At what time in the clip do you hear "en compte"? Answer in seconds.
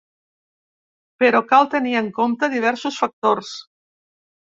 2.01-2.53